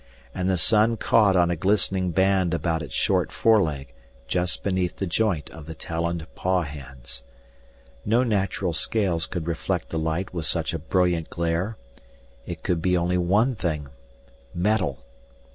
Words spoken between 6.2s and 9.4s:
pawhands. No natural scales